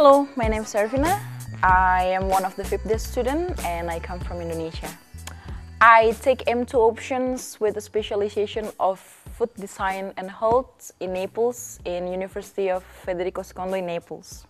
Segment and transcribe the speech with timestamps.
[0.00, 1.18] Hello, my name is Servina.
[1.60, 4.88] I am one of the FIPDES students and I come from Indonesia.
[5.80, 12.06] I take M2 options with a specialization of food design and health in Naples in
[12.06, 14.46] University of Federico II in Naples.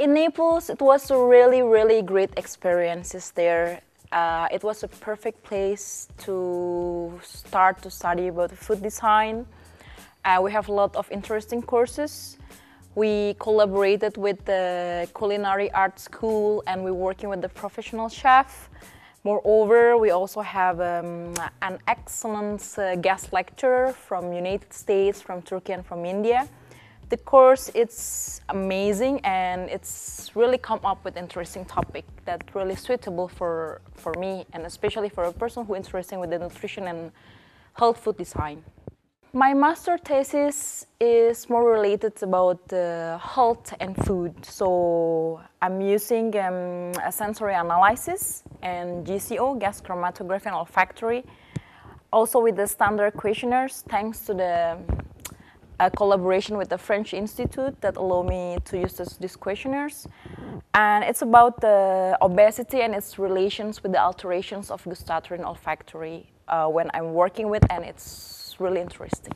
[0.00, 3.82] In Naples, it was a really, really great experiences there.
[4.10, 9.46] Uh, it was a perfect place to start to study about food design.
[10.24, 12.38] Uh, we have a lot of interesting courses.
[12.96, 18.68] We collaborated with the Culinary Arts School and we're working with the professional chef.
[19.22, 25.72] Moreover, we also have um, an excellent uh, guest lecturer from United States, from Turkey
[25.72, 26.48] and from India.
[27.10, 33.28] The course it's amazing and it's really come up with interesting topic that really suitable
[33.28, 37.12] for, for me and especially for a person who is interested with the nutrition and
[37.74, 38.64] health food design.
[39.32, 44.44] My master thesis is more related about uh, health and food.
[44.44, 51.24] So I'm using um, a sensory analysis and GCO, gas chromatography and olfactory.
[52.12, 54.76] Also with the standard questionnaires, thanks to the
[55.78, 60.08] uh, collaboration with the French Institute that allow me to use this, these questionnaires.
[60.74, 66.32] And it's about the obesity and its relations with the alterations of gustatory and olfactory
[66.48, 69.34] uh, when I'm working with, and it's really interesting.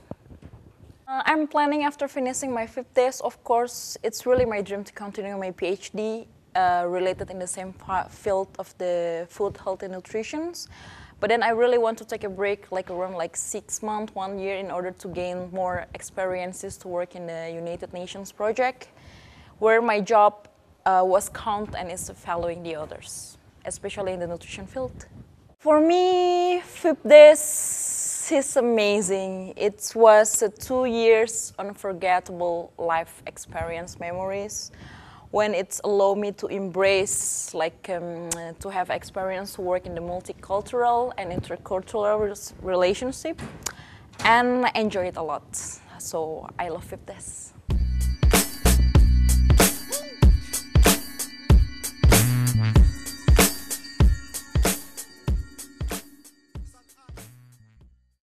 [1.07, 5.37] Uh, I'm planning after finishing my FIPDES, of course, it's really my dream to continue
[5.37, 7.75] my PhD uh, related in the same
[8.09, 10.53] field of the food, health, and nutrition.
[11.21, 14.39] But then I really want to take a break, like around like six months, one
[14.39, 18.89] year, in order to gain more experiences to work in the United Nations project,
[19.59, 20.49] where my job
[20.87, 25.07] uh, was count and is following the others, especially in the nutrition field.
[25.59, 27.84] For me, FIPDES
[28.33, 29.55] is amazing.
[29.57, 34.71] It was two years unforgettable life experience memories
[35.31, 40.01] when it's allowed me to embrace, like um, to have experience to work in the
[40.01, 43.43] multicultural and intercultural relationship
[44.25, 45.57] and enjoy it a lot.
[45.99, 47.53] So I love FIPDES.